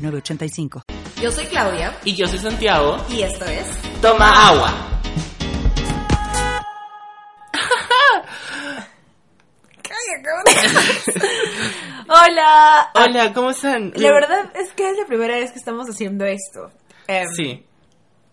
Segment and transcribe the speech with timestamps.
[0.00, 0.82] 906985.
[1.20, 2.96] Yo soy Claudia Y yo soy Santiago.
[3.10, 3.66] y esto es
[4.00, 4.74] Toma agua.
[12.08, 12.90] Hola.
[12.94, 13.92] Hola, ¿cómo están?
[13.96, 16.70] La verdad es que es la primera vez que estamos haciendo esto.
[17.06, 17.64] Em, Sí.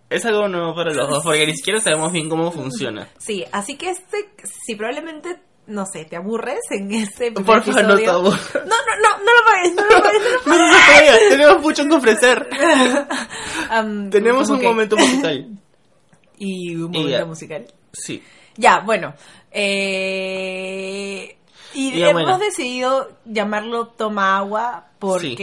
[0.10, 3.10] Es algo nuevo para los dos porque ni siquiera sabemos bien cómo funciona.
[3.18, 4.30] Sí, así que este,
[4.66, 8.56] si probablemente, no sé, te aburres en este primer Por favor, no te aburras.
[8.56, 11.86] No, no, no, no lo pagues, no lo pagues, no lo No, no, tenemos mucho
[11.88, 12.50] que ofrecer.
[12.50, 13.08] pagues.
[13.70, 15.48] Am, Tenemos ¿cómo un momento musical.
[16.40, 17.66] Y un momento musical.
[17.94, 18.24] Sí.
[18.58, 19.14] Ya, bueno.
[19.52, 21.38] Eh,
[21.74, 22.38] y hemos bueno.
[22.38, 24.86] decidido llamarlo Toma Agua.
[25.00, 25.36] ¿Por Sí.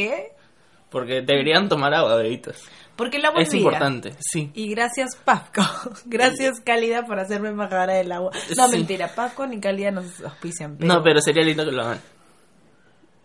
[0.94, 2.56] Porque deberían tomar agua, bebitos.
[2.94, 3.64] Porque el agua es, Es vida.
[3.64, 4.52] importante, sí.
[4.54, 5.62] Y gracias, Pasco.
[6.06, 8.30] Gracias, Cálida, por hacerme embajadora del agua.
[8.56, 8.76] No, Sí.
[8.76, 9.08] mentira.
[9.12, 10.76] Pasco ni Cálida nos auspician.
[10.78, 11.98] No, pero sería lindo que lo hagan.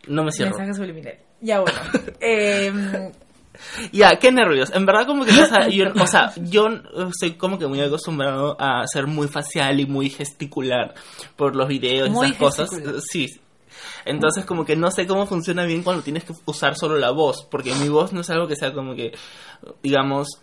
[0.08, 0.58] No me cierro.
[0.58, 1.14] Mensaje subliminal.
[1.42, 1.78] Ya, bueno.
[2.20, 3.12] eh,
[3.92, 4.72] Ya, qué nervios.
[4.74, 6.68] En verdad como que, o sea, yo, o sea, yo
[7.12, 10.96] estoy como que muy acostumbrado a ser muy facial y muy gesticular
[11.36, 12.70] por los videos y esas cosas.
[13.08, 13.28] Sí.
[14.06, 17.48] Entonces como que no sé cómo funciona bien cuando tienes que usar solo la voz,
[17.50, 19.12] porque mi voz no es algo que sea como que,
[19.82, 20.42] digamos,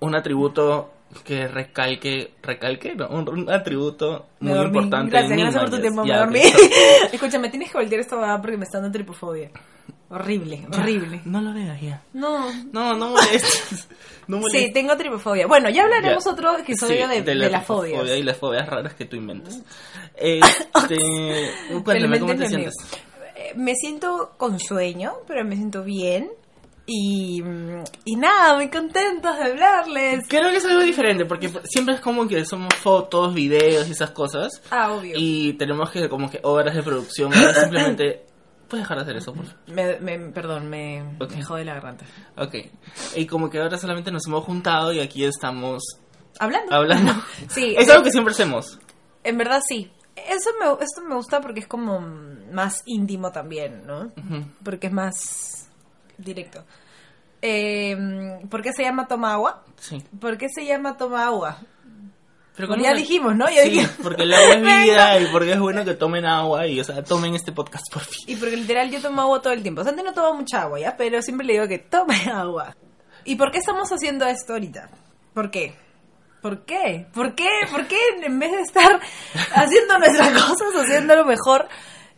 [0.00, 0.90] un atributo
[1.24, 5.10] que recalque, recalque, no, un, un atributo muy importante.
[5.10, 6.04] Gracias, gracias por tu tiempo.
[6.04, 6.40] Me dormí.
[7.12, 9.50] Escúchame, tienes que voltear esta porque me está dando tripofobia.
[10.14, 11.22] Horrible, horrible.
[11.24, 12.02] No lo veas ya.
[12.12, 12.52] No.
[12.70, 13.88] No, no molestes.
[14.28, 14.66] No molestes.
[14.66, 15.46] Sí, tengo tripofobia.
[15.48, 16.30] Bueno, ya hablaremos Ya.
[16.30, 18.08] otro episodio Sí, de, de, las fobias.
[18.08, 19.60] Y las fobias raras que tú inventas.
[20.14, 20.96] Este,
[21.82, 22.74] cuéntame, ¿cómo te en sientes?
[23.56, 26.30] Me siento con sueño, pero me siento bien.
[26.86, 30.24] Y, mm, y nada, muy contentos de hablarles.
[30.28, 34.10] Creo que es algo diferente, porque siempre es como que somos fotos, videos y esas
[34.10, 34.62] cosas.
[34.70, 35.14] Ah, obvio.
[35.16, 37.32] Y tenemos que como que horas de producción.
[37.60, 38.26] simplemente...
[38.72, 39.60] ¿Puedes dejar de hacer eso, por favor?
[39.68, 41.32] Me, me- perdón, me, Ok.
[41.36, 42.06] me jode la garganta.
[42.38, 42.54] Ok.
[43.16, 45.82] Y como que ahora solamente nos hemos juntado y aquí estamos
[46.40, 46.74] ¿Hablando?
[46.74, 47.12] hablando.
[47.50, 48.78] Sí, Es eh, algo que siempre hacemos.
[49.24, 49.92] En verdad sí.
[50.16, 54.10] Eso me, esto me gusta porque es como más íntimo también, ¿no?
[54.64, 55.68] Porque es más
[56.16, 56.64] directo.
[57.42, 57.96] Eh,
[58.50, 59.64] ¿Por qué se llama Toma Agua?
[59.78, 60.02] Sí.
[60.20, 61.58] ¿Por qué se llama Toma Agua?
[62.54, 63.48] Pero Bueno, ¿cómo ya se- dijimos, ¿no?
[63.48, 63.92] Ya Sí, dijimos.
[64.02, 67.02] porque el agua es vida y porque es bueno que tomen agua y, o sea,
[67.02, 68.24] tomen este podcast por fin.
[68.26, 69.80] Y porque literal yo tomo agua todo el tiempo.
[69.80, 70.96] O sea, antes no tomo mucha agua, ¿ya?
[70.96, 72.76] Pero siempre le digo que tome agua.
[73.24, 74.90] ¿Y por qué estamos haciendo esto ahorita?
[75.32, 75.74] ¿Por qué?
[76.42, 77.06] ¿Por qué?
[77.14, 77.46] ¿Por qué?
[77.70, 79.00] ¿Por qué en vez de estar
[79.54, 81.68] haciendo nuestras cosas, haciéndolo mejor,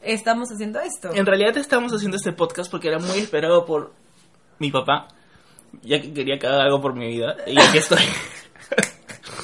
[0.02, 1.12] estamos haciendo esto?
[1.14, 3.92] En realidad estamos haciendo este podcast porque era muy esperado por
[4.58, 5.08] mi papá,
[5.82, 7.36] ya que quería que haga algo por mi vida.
[7.46, 8.02] Y aquí estoy.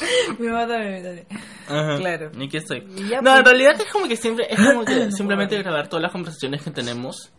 [0.39, 1.27] Mi mamá también, también.
[1.69, 2.31] Ajá, Claro.
[2.39, 2.81] Y aquí estoy.
[3.09, 3.39] Ya, no, pues.
[3.39, 6.63] en realidad es como que siempre, es como que No simplemente grabar todas las conversaciones
[6.63, 7.33] que tenemos.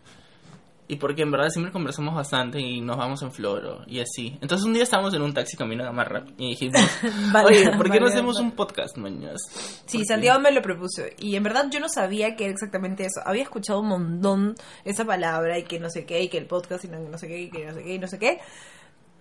[0.88, 4.36] Y porque en verdad siempre conversamos bastante y nos vamos en floro y así.
[4.42, 6.82] Entonces un día estábamos en un taxi camino a Gamarra y dijimos,
[7.32, 8.46] Vale, oye, ¿por qué no vale, hacemos vale.
[8.48, 9.40] un podcast, mañas?
[9.86, 11.04] Sí, Santiago me lo propuso.
[11.18, 13.22] Y en verdad yo no sabía que era exactamente eso.
[13.24, 16.84] Había escuchado un montón esa palabra y que no sé qué, y que el podcast
[16.84, 18.38] y no, no sé qué, y que no sé qué, y no sé qué.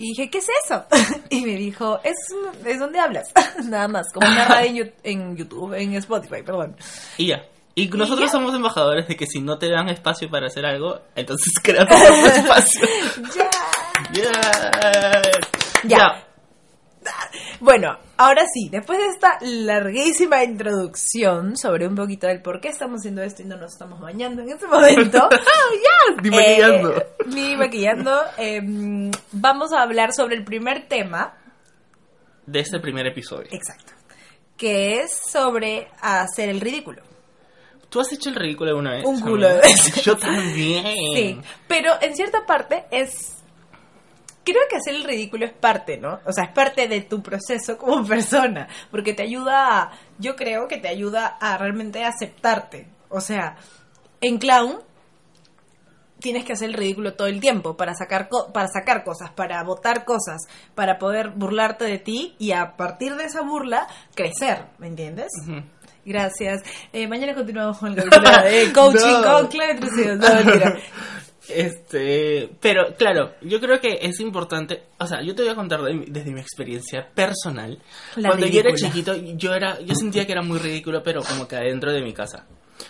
[0.01, 0.83] Y dije, ¿qué es eso?
[1.29, 2.15] y me dijo, es,
[2.65, 3.31] es donde hablas.
[3.65, 6.75] Nada más, como una radio en, YouTube, en Spotify, perdón.
[7.17, 7.45] Y ya.
[7.75, 8.31] Y nosotros ya.
[8.31, 11.93] somos embajadores de que si no te dan espacio para hacer algo, entonces crea tu
[11.95, 12.87] propio espacio.
[14.13, 14.23] Ya.
[14.23, 15.21] Yeah.
[15.83, 16.30] Ya.
[17.59, 23.01] Bueno, ahora sí, después de esta larguísima introducción sobre un poquito del por qué estamos
[23.01, 25.29] haciendo esto y no nos estamos bañando en este momento.
[26.23, 26.97] Ni maquillando.
[26.97, 28.21] Eh, ni maquillando.
[28.37, 28.61] eh,
[29.31, 31.37] vamos a hablar sobre el primer tema.
[32.45, 33.47] De este primer episodio.
[33.51, 33.93] Exacto.
[34.57, 37.03] Que es sobre hacer el ridículo.
[37.89, 39.05] ¿Tú has hecho el ridículo alguna vez?
[39.05, 40.01] Un culo de veces.
[40.03, 40.83] Yo también.
[41.15, 41.41] Sí.
[41.67, 43.40] Pero en cierta parte es.
[44.43, 46.19] Creo que hacer el ridículo es parte, ¿no?
[46.25, 48.67] O sea, es parte de tu proceso como persona.
[48.89, 49.91] Porque te ayuda a.
[50.17, 52.87] Yo creo que te ayuda a realmente aceptarte.
[53.09, 53.55] O sea,
[54.19, 54.79] en clown
[56.19, 59.63] tienes que hacer el ridículo todo el tiempo para sacar co- para sacar cosas, para
[59.63, 60.41] votar cosas,
[60.75, 65.31] para poder burlarte de ti y a partir de esa burla crecer, ¿me entiendes?
[66.05, 66.61] Gracias.
[66.93, 69.23] Eh, mañana continuamos con el de coaching No.
[69.23, 70.15] con Claudia.
[70.15, 70.75] No, mentira.
[71.49, 75.81] Este, pero claro, yo creo que es importante, o sea, yo te voy a contar
[75.81, 77.79] de desde mi experiencia personal.
[78.15, 81.47] La Cuando yo era chiquito, yo era, yo sentía que era muy ridículo, pero como
[81.47, 82.45] que adentro de mi casa.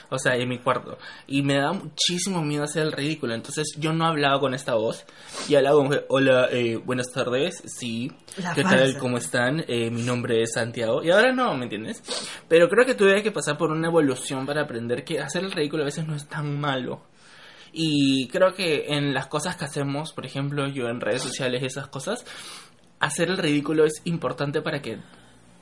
[0.09, 0.97] O sea, en mi cuarto.
[1.27, 3.33] Y me daba muchísimo miedo hacer el ridículo.
[3.33, 5.05] Entonces yo no hablaba con esta voz.
[5.49, 7.61] Y hablaba que, hola, eh, buenas tardes.
[7.65, 8.11] Sí.
[8.37, 8.97] La ¿Qué tal?
[8.97, 9.63] ¿Cómo están?
[9.67, 11.03] Eh, mi nombre es Santiago.
[11.03, 12.01] Y ahora no, ¿me entiendes?
[12.47, 15.83] Pero creo que tuve que pasar por una evolución para aprender que hacer el ridículo
[15.83, 17.01] a veces no es tan malo.
[17.73, 21.87] Y creo que en las cosas que hacemos, por ejemplo, yo en redes sociales esas
[21.87, 22.25] cosas,
[22.99, 24.99] hacer el ridículo es importante para que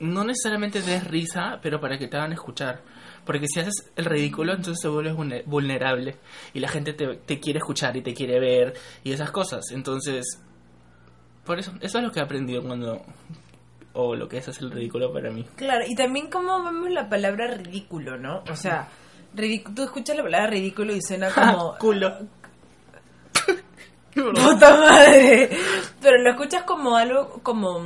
[0.00, 2.82] no necesariamente des risa, pero para que te hagan escuchar.
[3.24, 6.16] Porque si haces el ridículo, entonces te vuelves vulne- vulnerable
[6.54, 8.74] y la gente te, te quiere escuchar y te quiere ver
[9.04, 9.62] y esas cosas.
[9.72, 10.24] Entonces,
[11.44, 13.02] por eso, eso es lo que he aprendido cuando,
[13.92, 15.44] o lo que es hacer el ridículo para mí.
[15.56, 18.42] Claro, y también cómo vemos la palabra ridículo, ¿no?
[18.50, 18.88] O sea,
[19.34, 21.76] ridic- tú escuchas la palabra ridículo y suena como...
[21.78, 22.14] Culo.
[24.14, 25.50] ¡Puta madre!
[26.00, 27.80] Pero lo escuchas como algo, como...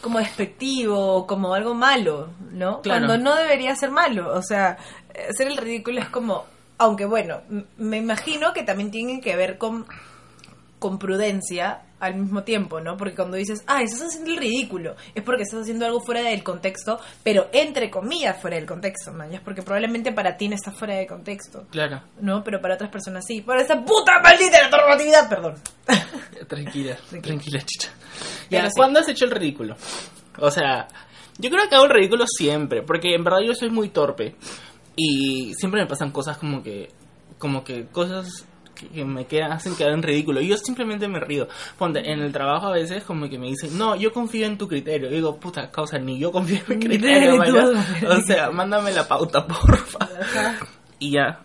[0.00, 2.82] como despectivo, como algo malo, ¿no?
[2.82, 3.06] Claro.
[3.06, 4.34] Cuando no debería ser malo.
[4.34, 4.76] O sea,
[5.30, 6.44] hacer el ridículo es como...
[6.78, 7.42] Aunque bueno,
[7.76, 9.86] me imagino que también tiene que ver con,
[10.80, 12.96] con prudencia al mismo tiempo, ¿no?
[12.96, 16.42] Porque cuando dices, ah, estás haciendo el ridículo, es porque estás haciendo algo fuera del
[16.42, 19.32] contexto, pero entre comillas fuera del contexto, man.
[19.32, 21.64] Es porque probablemente para ti no está fuera de contexto.
[21.70, 22.42] Claro, ¿no?
[22.42, 23.40] Pero para otras personas sí.
[23.40, 25.54] Por esa puta maldita normatividad, perdón.
[26.48, 27.90] tranquila, tranquila, chicha.
[28.50, 28.72] Ya, sí.
[28.74, 29.76] ¿cuándo has hecho el ridículo?
[30.38, 30.88] O sea,
[31.38, 34.34] yo creo que hago el ridículo siempre, porque en verdad yo soy muy torpe
[34.96, 36.88] y siempre me pasan cosas como que,
[37.38, 38.44] como que cosas
[38.82, 40.40] que, que me quedan, hacen quedar en ridículo.
[40.40, 41.48] Y yo simplemente me río.
[41.78, 44.68] Ponte, en el trabajo a veces como que me dicen, no, yo confío en tu
[44.68, 45.10] criterio.
[45.10, 47.34] Y digo, puta causa, ni yo confío en mi criterio,
[48.08, 50.08] O sea, mándame la pauta, porfa.
[50.98, 51.40] Y ya.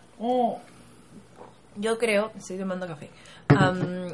[1.76, 3.10] Yo creo, estoy tomando café.
[3.50, 4.14] Am,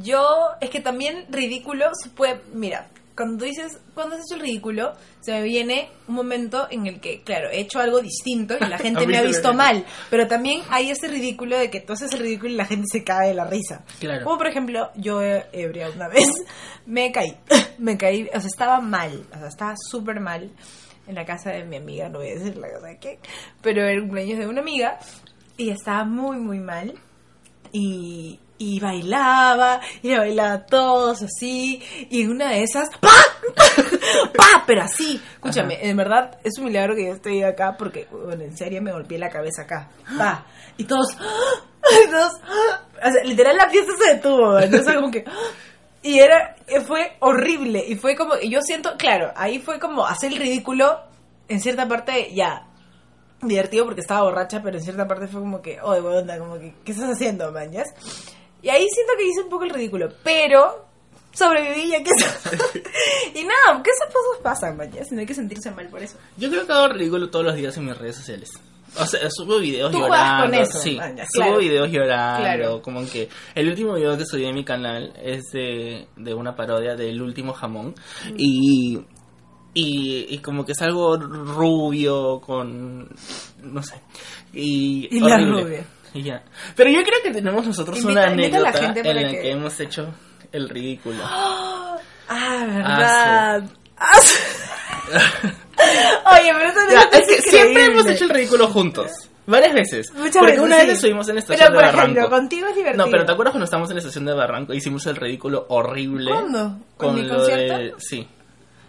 [0.00, 4.92] yo, es que también ridículo se puede, mira, cuando dices, cuando has hecho el ridículo,
[5.20, 8.78] se me viene un momento en el que, claro, he hecho algo distinto y la
[8.86, 12.20] gente me ha visto mal, pero también hay ese ridículo de que tú haces el
[12.20, 13.84] ridículo y la gente se cae de la risa.
[13.98, 14.24] Claro.
[14.24, 16.28] Como por ejemplo, yo ebria una vez
[16.86, 17.36] me caí,
[17.78, 20.50] me caí, o sea, estaba mal, o sea, estaba súper mal
[21.06, 23.18] en la casa de mi amiga, no voy a decir la casa de qué,
[23.62, 24.98] pero era el cumpleaños de una amiga
[25.56, 26.94] y estaba muy, muy mal
[27.72, 33.10] y, y bailaba, y le bailaba a todos así, y en una de esas, ¡pa!
[34.36, 34.64] ¡pa!
[34.66, 38.56] Pero así, escúchame, en verdad es un milagro que yo estoy acá porque, bueno, en
[38.56, 40.46] serio me golpeé la cabeza acá, ¡pa!
[40.76, 41.16] Y todos,
[42.06, 42.32] y todos,
[43.04, 45.24] o sea, literal la fiesta se detuvo, entonces como que,
[46.02, 46.56] y era,
[46.86, 51.00] fue horrible, y fue como, y yo siento, claro, ahí fue como hacer el ridículo,
[51.48, 52.66] en cierta parte, ya,
[53.42, 56.38] divertido porque estaba borracha, pero en cierta parte fue como que, oh, de buena onda,
[56.38, 57.86] como que, ¿qué estás haciendo, mañas?
[58.66, 60.88] Y ahí siento que hice un poco el ridículo, pero
[61.32, 62.10] sobreviví ya que
[63.40, 66.18] Y nada, que esas cosas pasan, mañas, no hay que sentirse mal por eso.
[66.36, 68.50] Yo creo que hago ridículo todos los días en mis redes sociales.
[68.98, 70.46] O sea, subo videos Tú llorando.
[70.46, 71.58] con eso, sí, man, subo claro.
[71.58, 72.40] videos llorando.
[72.40, 72.82] Claro.
[72.82, 76.96] Como que el último video que subí en mi canal es de, de una parodia
[76.96, 77.94] del último jamón.
[78.32, 78.34] Mm.
[78.36, 78.98] Y,
[79.74, 83.14] y, y como que es algo rubio con.
[83.62, 84.00] No sé.
[84.52, 85.86] Y, Y la rubia.
[86.16, 86.42] Y ya.
[86.74, 89.50] Pero yo creo que tenemos nosotros Invita- una la anécdota gente en la que- que...
[89.50, 90.14] hemos hecho
[90.52, 91.22] el ridículo.
[92.28, 93.62] Ah, verdad.
[93.96, 94.20] Ah,
[96.32, 99.10] Oye, pero eso Ya, no es que siempre hemos hecho el ridículo juntos.
[99.46, 100.12] Varias veces.
[100.12, 100.86] Muchas Porque veces, una sí.
[100.86, 102.36] vez estuvimos en la Pero estación por de ejemplo, Barranco.
[102.36, 103.04] contigo es divertido.
[103.04, 104.74] No, pero ¿te acuerdas cuando estábamos en la estación de Barranco?
[104.74, 106.30] Hicimos el ridículo horrible.
[106.32, 106.78] ¿Cuándo?
[106.96, 107.78] Con ¿En mi lo concierto?
[107.78, 107.94] de...
[107.98, 108.28] Sí.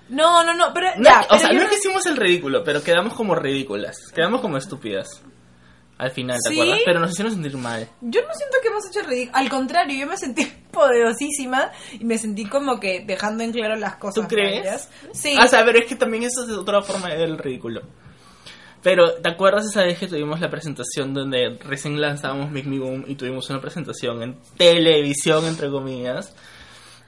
[0.10, 2.64] No, no, no, pero No, ya, o pero sea, no es que hicimos el ridículo,
[2.64, 3.98] pero quedamos como ridículas.
[4.16, 5.22] Quedamos como estúpidas.
[5.98, 6.60] Al final, ¿te ¿Sí?
[6.60, 6.82] acuerdas?
[6.86, 7.90] Pero nos hicieron sentir mal.
[8.02, 9.38] Yo no siento que hemos hecho ridículo.
[9.38, 13.96] Al contrario, yo me sentí poderosísima y me sentí como que dejando en claro las
[13.96, 14.24] cosas.
[14.24, 14.90] ¿Tú crees?
[15.12, 15.36] Sí.
[15.42, 17.82] O sea, pero es que también eso es otra forma de ver el ridículo.
[18.84, 23.06] Pero, ¿te acuerdas esa vez que tuvimos la presentación donde recién lanzábamos Make Me Boom
[23.08, 26.36] y tuvimos una presentación en televisión, entre comillas?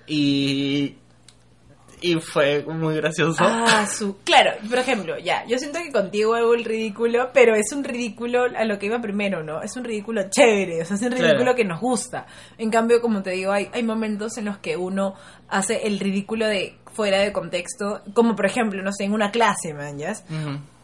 [0.08, 0.96] Y.
[2.02, 3.38] Y fue muy gracioso.
[3.42, 4.18] Ah, su.
[4.24, 8.44] Claro, por ejemplo, ya, yo siento que contigo hago el ridículo, pero es un ridículo
[8.56, 9.62] a lo que iba primero, ¿no?
[9.62, 11.56] Es un ridículo chévere, o sea, es un ridículo Claro.
[11.56, 12.26] que nos gusta.
[12.58, 15.16] En cambio, como te digo, hay, hay momentos en los que uno
[15.50, 19.74] hace el ridículo de fuera de contexto, como por ejemplo, no sé, en una clase,
[19.74, 19.98] man.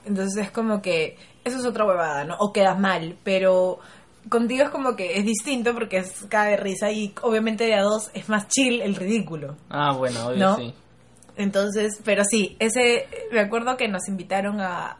[0.06, 2.36] Entonces es como que eso es otra huevada, ¿no?
[2.40, 3.80] O quedas mal, pero
[4.30, 7.82] contigo es como que es distinto porque es cada de risa y obviamente de a
[7.84, 9.56] dos es más chill el ridículo.
[9.70, 10.56] Ah, bueno, obvio, ¿No?
[10.58, 10.74] sí.
[11.38, 14.96] Entonces, pero sí, ese, me acuerdo que nos invitaron a,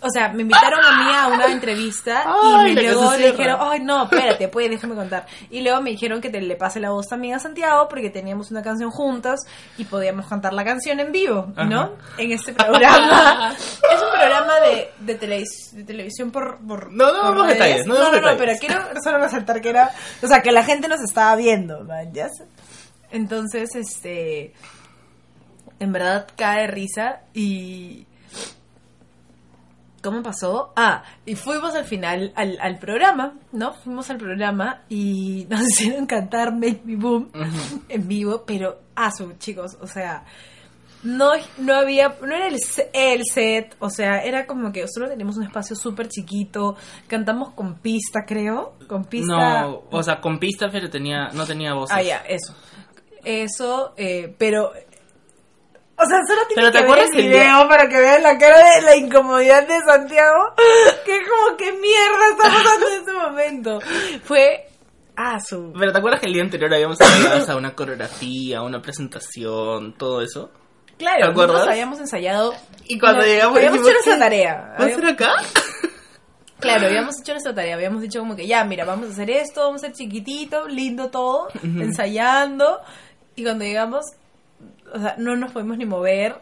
[0.00, 3.58] o sea, me invitaron a mí a una entrevista Ay, y me luego le dijeron,
[3.60, 5.26] ay no, espérate, pues déjame contar.
[5.50, 8.50] Y luego me dijeron que te le pase la voz también a Santiago porque teníamos
[8.50, 9.40] una canción juntas
[9.76, 11.80] y podíamos cantar la canción en vivo, ¿no?
[11.80, 11.90] Ajá.
[12.16, 13.52] En este programa.
[13.58, 17.58] es un programa de, de, televis- de televisión por, por No, no por redes.
[17.58, 19.90] detalles, no no, no, pero quiero solo resaltar que era,
[20.22, 22.10] o sea, que la gente nos estaba viendo, ¿man?
[22.14, 22.28] ¿Ya?
[23.10, 24.52] Entonces, este,
[25.80, 28.06] en verdad cae risa y...
[30.00, 30.72] ¿Cómo pasó?
[30.76, 33.74] Ah, y fuimos al final al, al programa, ¿no?
[33.74, 37.30] Fuimos al programa y nos hicieron cantar Make Me Boom
[37.88, 38.78] en vivo, pero,
[39.16, 40.24] su, chicos, o sea,
[41.02, 42.58] no, no había, no era el,
[42.92, 47.76] el set, o sea, era como que solo teníamos un espacio súper chiquito, cantamos con
[47.78, 49.62] pista, creo, con pista.
[49.62, 51.96] No, o sea, con pista, pero tenía, no tenía voces.
[51.96, 52.54] Ah, ya, eso.
[53.24, 54.72] Eso, eh, pero...
[56.00, 58.56] O sea, solo ¿te que ver acuerdas el que video para que vean la cara
[58.76, 60.54] de la incomodidad de Santiago.
[61.04, 63.80] Que es como, ¿qué mierda está pasando en este momento?
[64.24, 64.68] Fue...
[65.16, 65.72] Ah, su...
[65.76, 70.22] Pero ¿te acuerdas que el día anterior habíamos ensayado a una coreografía, una presentación, todo
[70.22, 70.50] eso?
[70.96, 71.54] Claro, ¿Te acuerdas?
[71.54, 72.54] nosotros habíamos ensayado...
[72.86, 74.76] Y cuando No, llegamos Habíamos hecho nuestra tarea.
[74.80, 75.32] ¿Va a ser acá?
[76.60, 79.60] Claro, habíamos hecho nuestra tarea, habíamos dicho como que ya, mira, vamos a hacer esto,
[79.60, 82.80] vamos a ser chiquitito, lindo todo, ensayando,
[83.36, 84.04] y cuando llegamos,
[84.94, 86.36] o sea, no nos podemos ni mover.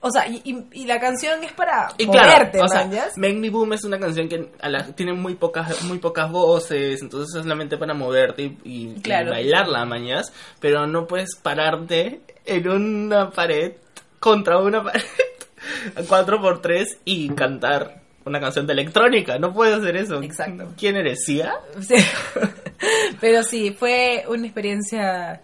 [0.00, 3.16] O sea, y, y- y la canción es para Y claro, moverte, o.
[3.16, 7.00] Make Me Boom es una canción que a la- tiene muy pocas muy pocas voces,
[7.02, 9.30] entonces es solamente para moverte y, Claro.
[9.30, 13.72] bailarla, mañas, pero no puedes pararte en una pared
[14.20, 15.02] contra una pared
[15.96, 20.22] a 4x3 y cantar una canción de electrónica, no puedes hacer eso.
[20.22, 20.68] Exacto.
[20.78, 21.54] ¿Quién eres, Sia?
[21.80, 21.96] Sí.
[23.20, 25.40] Pero sí, fue una experiencia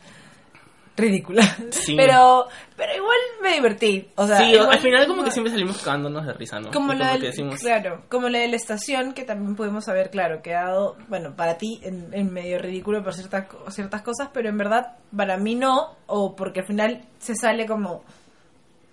[1.00, 1.42] ridícula.
[1.71, 1.97] Sí.
[1.97, 4.09] Pero, pero igual me divertí.
[4.16, 6.71] O sea, sí, igual- al final como que siempre salimos cagándonos de risa, ¿no?
[6.71, 10.11] Como la que del, decimos, claro, como la de la estación, que también pudimos haber,
[10.11, 14.59] claro, quedado, bueno, para ti en, en medio ridículo por ciertas, ciertas cosas, pero en
[14.59, 18.04] verdad para mí no, o porque al final se sale como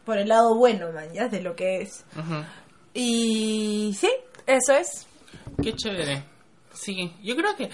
[0.05, 2.05] por el lado bueno, man, ya, de lo que es.
[2.93, 4.09] Y sí,
[4.45, 5.07] eso es.
[5.61, 6.23] Qué chévere.
[6.73, 7.69] Sí, yo creo que,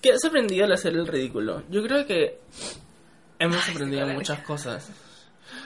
[0.00, 1.62] que has aprendido al hacer el ridículo.
[1.70, 2.40] Yo creo que
[3.38, 4.90] hemos aprendido muchas cosas.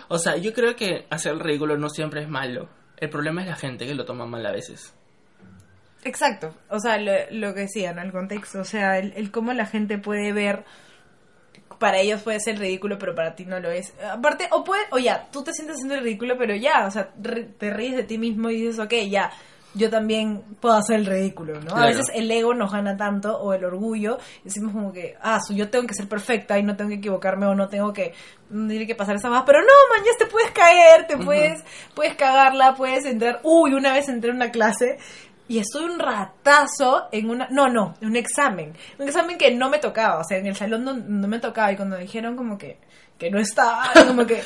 [0.08, 2.68] O sea, yo creo que hacer el ridículo no siempre es malo.
[2.98, 4.92] El problema es la gente que lo toma mal a veces.
[6.04, 8.02] Exacto, o sea, lo, lo que decía, ¿no?
[8.02, 10.64] El contexto, o sea, el, el cómo la gente puede ver,
[11.78, 13.92] para ellos puede ser ridículo, pero para ti no lo es.
[14.10, 17.12] Aparte, o puede, o ya, tú te sientes haciendo el ridículo, pero ya, o sea,
[17.20, 19.30] ri- te ríes de ti mismo y dices, ok, ya,
[19.74, 21.74] yo también puedo hacer el ridículo, ¿no?
[21.74, 25.40] A veces el ego nos gana tanto, o el orgullo, y decimos como que, ah,
[25.50, 28.12] yo tengo que ser perfecta y no tengo que equivocarme o no tengo que,
[28.50, 31.64] no tiene que pasar esa más, pero no, man, ya te puedes caer, te puedes,
[31.94, 34.98] puedes cagarla, puedes entrar, uy, una vez entré en una clase
[35.48, 39.70] y estuve un ratazo en una, no, no, en un examen, un examen que no
[39.70, 42.36] me tocaba, o sea, en el salón no, no me tocaba y cuando me dijeron
[42.36, 42.78] como que,
[43.18, 44.42] que no estaba, como que,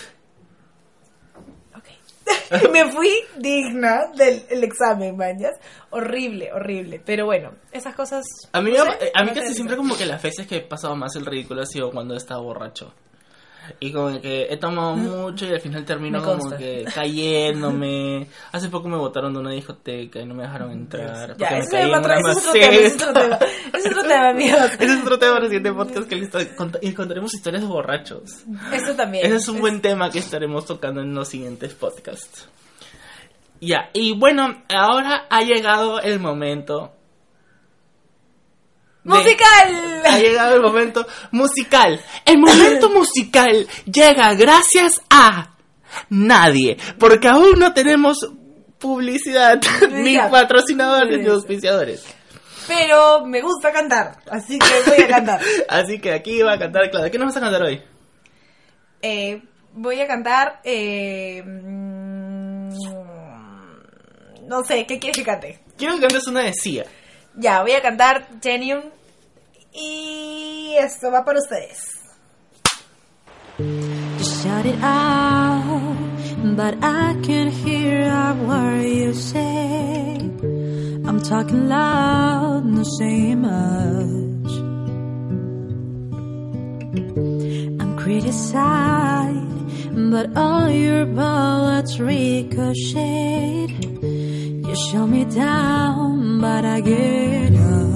[2.73, 5.53] me fui digna del el examen, mañas,
[5.91, 8.25] horrible, horrible, pero bueno, esas cosas.
[8.53, 10.57] A mí, no me- sé, a mí no casi siempre como que las veces que
[10.57, 12.93] he pasado más el ridículo ha sido cuando he estado borracho.
[13.81, 18.29] Y como que he tomado mucho y al final termino como que cayéndome.
[18.53, 21.37] Hace poco me botaron de una discoteca y no me dejaron entrar.
[21.37, 23.47] Ya, porque me caí es en otro, una es otro tema, es otro tema, maceta.
[23.73, 24.71] ese es otro tema, amigos.
[24.79, 26.17] Ese es otro tema del siguiente podcast que
[26.83, 28.45] y contaremos historias de borrachos.
[28.73, 29.27] Eso también.
[29.27, 32.49] Ese es un buen tema que estaremos tocando en los siguientes podcasts.
[33.61, 36.96] Ya, y bueno, ahora ha llegado el momento.
[39.07, 40.03] ¡Musical!
[40.05, 42.01] Ha llegado el momento musical.
[42.25, 45.55] El momento musical llega gracias a
[46.11, 48.29] nadie, porque aún no tenemos
[48.79, 49.61] publicidad,
[49.91, 52.05] ni patrocinadores, ni auspiciadores.
[52.67, 55.41] Pero me gusta cantar, así que voy a cantar.
[55.69, 57.13] Así que aquí va a cantar Claudia.
[57.13, 57.81] ¿Qué nos vas a cantar hoy?
[59.03, 59.41] Eh,
[59.73, 60.61] voy a cantar.
[60.65, 61.45] Eh,
[64.49, 65.61] no sé, ¿qué quieres que cante?
[65.77, 66.87] Quiero que cantes una de Sia.
[67.37, 68.83] Ya, voy a cantar Genium.
[69.79, 71.97] Y esto va para ustedes.
[73.59, 75.97] Shout it out,
[76.57, 80.17] but I can hear a word you say.
[81.07, 84.53] I'm talking loud, no saying much.
[87.81, 89.51] I'm criticized,
[90.11, 93.69] but all your bullets ricochet.
[94.69, 97.96] You show me down, but I get up.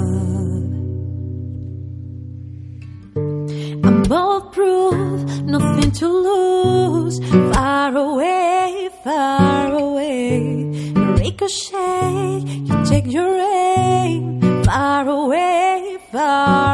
[4.10, 7.16] Bulletproof, nothing to lose.
[7.54, 10.92] Far away, far away.
[11.22, 14.40] Ricochet, you take your aim.
[14.64, 16.69] Far away, far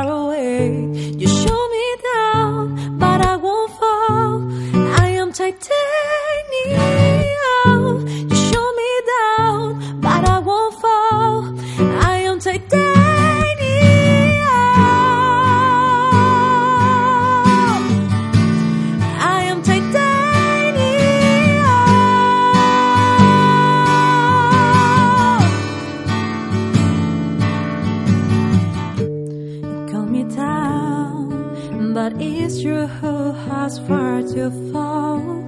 [34.50, 35.44] fall.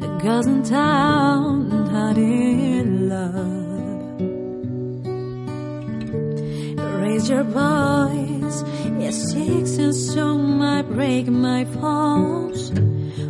[0.00, 3.64] The girls in town not in love.
[7.00, 8.62] Raise your voice,
[9.06, 12.70] it sticks and soon might break my bones.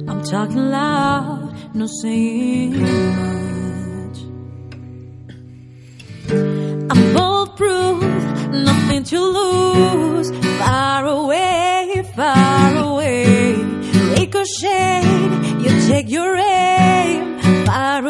[0.09, 3.44] I'm talking loud, no saying
[15.87, 17.39] take your aim.
[17.67, 18.07] Far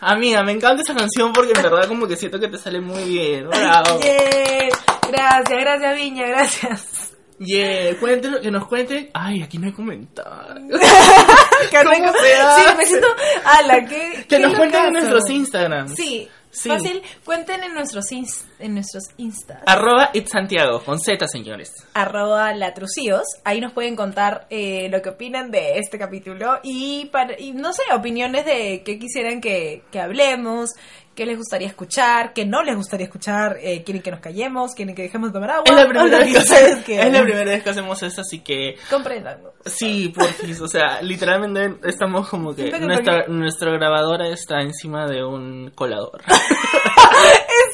[0.00, 3.02] Amiga, me encanta esa canción porque en verdad como que siento que te sale muy
[3.04, 3.48] bien.
[3.48, 4.00] Bravo.
[4.00, 4.68] Yeah.
[5.10, 7.04] Gracias, gracias Viña, gracias.
[7.40, 9.10] Yeah, cuéntenos, que nos cuenten.
[9.14, 10.80] Ay, aquí no hay comentarios.
[11.70, 12.12] Qué ¿Cómo rico.
[12.20, 12.74] se Sí, hace?
[12.76, 13.06] me siento.
[13.44, 14.12] Ala, qué.
[14.22, 15.88] Que qué nos cuenten en nuestros Instagram.
[15.94, 17.02] Sí, Fácil.
[17.24, 19.62] Cuenten en nuestros, ins- en nuestros instas.
[19.66, 21.72] Arroba It's Santiago, con Z, señores.
[21.94, 23.22] arroba latrucíos.
[23.44, 27.72] Ahí nos pueden contar eh, lo que opinan de este capítulo y, para- y no
[27.72, 30.70] sé, opiniones de qué quisieran que, que hablemos,
[31.14, 34.94] qué les gustaría escuchar, qué no les gustaría escuchar, eh, quieren que nos callemos, quieren
[34.94, 35.64] que dejemos de tomar agua.
[35.66, 37.06] Es la primera vez que que hacemos, quieran.
[37.08, 39.52] es la primera vez que hacemos eso, así que Compréndanlo.
[39.64, 45.24] sí, porfis, o sea, literalmente estamos como que que nuestra, nuestra grabadora está encima de
[45.24, 46.22] un colador.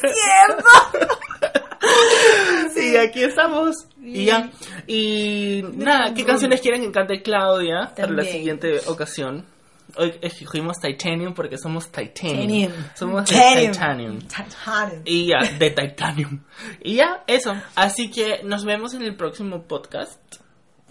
[0.05, 0.63] ¡Es cierto!
[2.73, 3.75] Sí, aquí estamos.
[4.01, 4.49] Y ya.
[4.87, 9.45] Y nada, ¿qué canciones quieren que cante Claudia para la siguiente ocasión?
[9.97, 12.37] Hoy escogimos Titanium porque somos Titanium.
[12.41, 12.71] Titanium.
[12.95, 13.71] Somos Titanium.
[13.71, 14.19] Titanium.
[14.19, 15.01] Titanium.
[15.05, 16.43] Y ya, de Titanium.
[16.81, 17.53] Y ya, eso.
[17.75, 20.19] Así que nos vemos en el próximo podcast.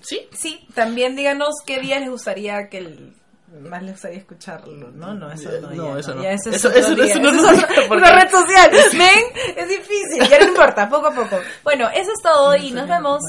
[0.01, 0.29] ¿Sí?
[0.33, 3.15] Sí, también díganos qué día les gustaría que el-
[3.61, 5.15] más les gustaría escucharlo, ¿no?
[5.15, 5.71] No, eso no.
[5.71, 6.23] No, ya eso no.
[6.23, 7.39] Ya eso es Eso- eso- eso no es
[7.91, 8.71] una red social.
[8.93, 9.57] ¿Ven?
[9.57, 11.37] Es difícil, ya no importa, poco a poco.
[11.63, 13.21] Bueno, eso es todo y nos vemos.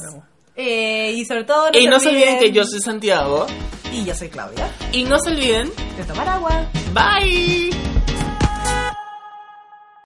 [0.58, 3.46] Eh, y sobre todo Y no se olviden que yo soy Santiago.
[3.92, 4.70] Y yo soy Claudia.
[4.94, 5.70] Y no se olviden.
[5.98, 6.66] De tomar agua.
[6.94, 7.75] Bye.